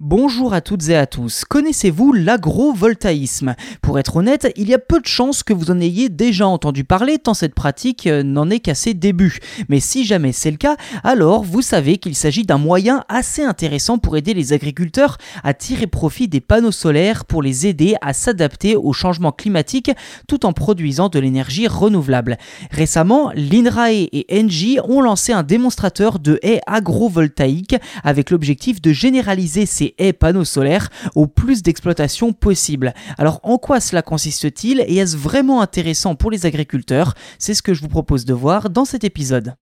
Bonjour 0.00 0.54
à 0.54 0.60
toutes 0.60 0.90
et 0.90 0.96
à 0.96 1.06
tous. 1.06 1.44
Connaissez-vous 1.44 2.12
l'agrovoltaïsme? 2.12 3.56
Pour 3.82 3.98
être 3.98 4.14
honnête, 4.14 4.46
il 4.54 4.68
y 4.68 4.74
a 4.74 4.78
peu 4.78 5.00
de 5.00 5.08
chances 5.08 5.42
que 5.42 5.52
vous 5.52 5.72
en 5.72 5.80
ayez 5.80 6.08
déjà 6.08 6.46
entendu 6.46 6.84
parler 6.84 7.18
tant 7.18 7.34
cette 7.34 7.56
pratique 7.56 8.06
euh, 8.06 8.22
n'en 8.22 8.48
est 8.48 8.60
qu'à 8.60 8.76
ses 8.76 8.94
débuts. 8.94 9.40
Mais 9.68 9.80
si 9.80 10.04
jamais 10.04 10.30
c'est 10.30 10.52
le 10.52 10.56
cas, 10.56 10.76
alors 11.02 11.42
vous 11.42 11.62
savez 11.62 11.98
qu'il 11.98 12.14
s'agit 12.14 12.44
d'un 12.44 12.58
moyen 12.58 13.04
assez 13.08 13.42
intéressant 13.42 13.98
pour 13.98 14.16
aider 14.16 14.34
les 14.34 14.52
agriculteurs 14.52 15.18
à 15.42 15.52
tirer 15.52 15.88
profit 15.88 16.28
des 16.28 16.40
panneaux 16.40 16.70
solaires 16.70 17.24
pour 17.24 17.42
les 17.42 17.66
aider 17.66 17.96
à 18.00 18.12
s'adapter 18.12 18.76
au 18.76 18.92
changement 18.92 19.32
climatique 19.32 19.90
tout 20.28 20.46
en 20.46 20.52
produisant 20.52 21.08
de 21.08 21.18
l'énergie 21.18 21.66
renouvelable. 21.66 22.38
Récemment, 22.70 23.32
l'INRAE 23.34 24.06
et 24.12 24.26
Engie 24.30 24.78
ont 24.84 25.00
lancé 25.00 25.32
un 25.32 25.42
démonstrateur 25.42 26.20
de 26.20 26.38
haies 26.44 26.60
agrovoltaïques 26.68 27.74
avec 28.04 28.30
l'objectif 28.30 28.80
de 28.80 28.92
généraliser 28.92 29.66
ces 29.66 29.87
et 29.98 30.12
panneaux 30.12 30.44
solaires 30.44 30.88
au 31.14 31.26
plus 31.26 31.62
d'exploitation 31.62 32.32
possible. 32.32 32.94
Alors 33.16 33.40
en 33.42 33.58
quoi 33.58 33.80
cela 33.80 34.02
consiste-t-il 34.02 34.80
et 34.86 34.96
est-ce 34.96 35.16
vraiment 35.16 35.60
intéressant 35.60 36.14
pour 36.14 36.30
les 36.30 36.46
agriculteurs? 36.46 37.14
C'est 37.38 37.54
ce 37.54 37.62
que 37.62 37.74
je 37.74 37.82
vous 37.82 37.88
propose 37.88 38.24
de 38.24 38.34
voir 38.34 38.70
dans 38.70 38.84
cet 38.84 39.04
épisode. 39.04 39.54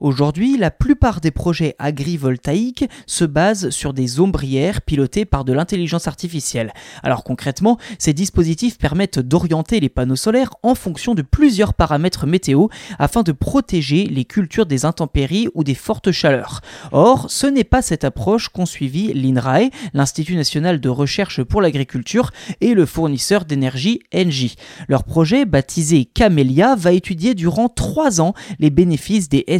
Aujourd'hui, 0.00 0.56
la 0.56 0.70
plupart 0.70 1.20
des 1.20 1.32
projets 1.32 1.74
agrivoltaïques 1.80 2.84
se 3.06 3.24
basent 3.24 3.70
sur 3.70 3.92
des 3.92 4.20
ombrières 4.20 4.80
pilotées 4.80 5.24
par 5.24 5.44
de 5.44 5.52
l'intelligence 5.52 6.06
artificielle. 6.06 6.72
Alors 7.02 7.24
concrètement, 7.24 7.78
ces 7.98 8.12
dispositifs 8.12 8.78
permettent 8.78 9.18
d'orienter 9.18 9.80
les 9.80 9.88
panneaux 9.88 10.14
solaires 10.14 10.54
en 10.62 10.76
fonction 10.76 11.16
de 11.16 11.22
plusieurs 11.22 11.74
paramètres 11.74 12.26
météo 12.26 12.68
afin 13.00 13.24
de 13.24 13.32
protéger 13.32 14.04
les 14.04 14.24
cultures 14.24 14.66
des 14.66 14.84
intempéries 14.84 15.48
ou 15.54 15.64
des 15.64 15.74
fortes 15.74 16.12
chaleurs. 16.12 16.60
Or, 16.92 17.28
ce 17.28 17.48
n'est 17.48 17.64
pas 17.64 17.82
cette 17.82 18.04
approche 18.04 18.50
qu'ont 18.50 18.66
suivi 18.66 19.12
l'INRAE, 19.12 19.70
l'Institut 19.94 20.36
national 20.36 20.80
de 20.80 20.88
recherche 20.88 21.42
pour 21.42 21.60
l'agriculture, 21.60 22.30
et 22.60 22.74
le 22.74 22.86
fournisseur 22.86 23.44
d'énergie 23.44 24.00
Engie. 24.14 24.54
Leur 24.88 25.02
projet, 25.02 25.44
baptisé 25.44 26.04
Camélia, 26.04 26.76
va 26.76 26.92
étudier 26.92 27.34
durant 27.34 27.68
trois 27.68 28.20
ans 28.20 28.34
les 28.60 28.70
bénéfices 28.70 29.28
des 29.28 29.44
haies 29.48 29.58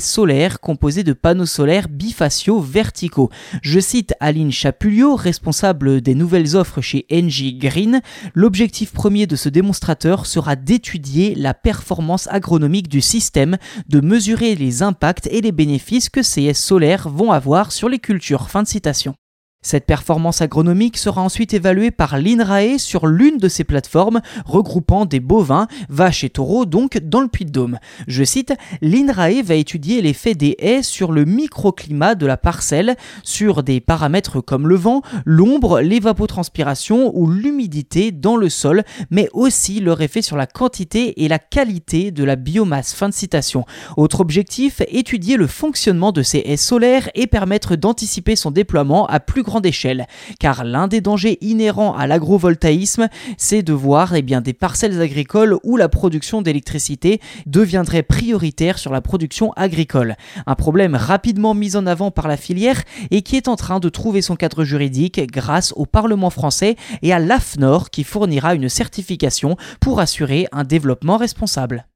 composé 0.61 1.05
de 1.05 1.13
panneaux 1.13 1.47
solaires 1.47 1.89
bifaciaux 1.89 2.61
verticaux. 2.61 3.31
Je 3.63 3.81
cite 3.81 4.15
Aline 4.21 4.53
Chapulio, 4.53 5.17
responsable 5.17 6.01
des 6.01 6.15
nouvelles 6.15 6.57
offres 6.57 6.81
chez 6.81 7.07
NG 7.11 7.59
Green. 7.59 8.01
L'objectif 8.35 8.93
premier 8.93 9.27
de 9.27 9.37
ce 9.37 9.49
démonstrateur 9.49 10.27
sera 10.27 10.57
d'étudier 10.57 11.35
la 11.35 11.55
performance 11.55 12.29
agronomique 12.31 12.89
du 12.89 13.01
système, 13.01 13.57
de 13.89 14.01
mesurer 14.01 14.55
les 14.55 14.83
impacts 14.83 15.29
et 15.29 15.41
les 15.41 15.53
bénéfices 15.53 16.09
que 16.11 16.23
ces 16.23 16.53
solaires 16.55 17.09
vont 17.09 17.33
avoir 17.33 17.73
sur 17.73 17.89
les 17.89 17.99
cultures. 17.99 18.51
Fin 18.51 18.63
de 18.63 18.69
citation. 18.69 19.15
Cette 19.61 19.87
performance 19.87 20.41
agronomique 20.41 20.97
sera 20.97 21.21
ensuite 21.21 21.53
évaluée 21.53 21.91
par 21.91 22.17
l'INRAE 22.17 22.79
sur 22.79 23.09
l'une 23.09 23.39
de 23.39 23.49
ces 23.49 23.65
plateformes 23.65 24.21
regroupant 24.45 25.05
des 25.05 25.19
bovins, 25.19 25.67
vaches 25.89 26.23
et 26.23 26.31
taureaux 26.31 26.65
donc 26.65 26.99
dans 26.99 27.21
le 27.21 27.27
Puy-de-Dôme. 27.27 27.81
Je 28.07 28.23
cite, 28.23 28.55
l'INRAE 28.83 29.43
va 29.43 29.57
étudier 29.57 30.01
l'effet 30.01 30.35
des 30.35 30.55
haies 30.61 30.85
sur 30.85 31.11
le 31.11 31.25
microclimat 31.25 32.15
de 32.15 32.25
la 32.25 32.37
parcelle, 32.37 32.95
sur 33.25 33.65
des 33.65 33.81
paramètres 33.81 34.41
comme 34.41 34.69
le 34.69 34.77
vent, 34.77 35.03
l'ombre, 35.25 35.81
l'évapotranspiration 35.81 37.11
ou 37.19 37.29
l'humidité 37.29 38.13
dans 38.13 38.37
le 38.37 38.51
sol, 38.51 38.85
mais 39.11 39.29
aussi 39.33 39.81
leur 39.81 40.01
effet 40.03 40.23
sur 40.23 40.37
la 40.37 40.47
quantité 40.47 41.25
et 41.25 41.27
la 41.27 41.41
qualité 41.41 42.13
de 42.13 42.23
la 42.23 42.37
biomasse. 42.37 42.95
Fin 42.95 43.09
de 43.09 43.15
citation. 43.15 43.67
Autre 43.97 44.21
objectif, 44.21 44.83
étudier 44.87 45.37
le 45.37 45.49
fonctionnement 45.49 46.13
de 46.13 46.23
ces 46.23 46.39
haies 46.39 46.57
solaires 46.57 47.11
et 47.17 47.27
permettre 47.27 47.75
d'anticiper 47.75 48.37
son 48.37 48.53
déploiement 48.53 49.05
à 49.09 49.19
plus 49.19 49.43
grande 49.49 49.67
échelle, 49.67 50.07
car 50.39 50.65
l'un 50.65 50.87
des 50.87 51.01
dangers 51.01 51.39
inhérents 51.41 51.97
à 51.97 52.07
l'agrovoltaïsme, 52.07 53.09
c'est 53.37 53.63
de 53.63 53.73
voir 53.73 54.15
eh 54.15 54.23
des 54.23 54.53
parcelles 54.53 55.01
agricoles 55.01 55.57
où 55.65 55.77
la 55.77 55.89
production 55.89 56.43
d'électricité 56.43 57.21
deviendrait 57.47 58.03
prioritaire 58.03 58.79
sur 58.79 58.93
la 58.93 59.01
production 59.01 59.53
agricole. 59.53 60.17
Un 60.47 60.55
problème 60.55 60.95
rapidement 60.95 61.55
mis 61.55 61.77
en 61.77 61.87
avant 61.87 62.11
par 62.11 62.29
la 62.29 62.37
filière 62.37 62.83
et 63.11 63.23
qui 63.23 63.37
est 63.37 63.49
en 63.49 63.57
train 63.57 63.81
de 63.81 63.89
trouver 63.89 64.23
son 64.23 64.37
cadre 64.37 64.65
juridique 64.65 65.21
grâce 65.33 65.73
au 65.77 65.87
Parlement 65.87 66.31
français 66.31 66.77
et 67.03 67.13
à 67.13 67.19
l'AFNOR 67.19 67.91
qui 67.91 68.05
fournira 68.05 68.55
une 68.55 68.69
certification 68.69 69.57
pour 69.81 70.01
assurer 70.01 70.47
un 70.53 70.65
développement 70.65 71.17
responsable. 71.17 71.88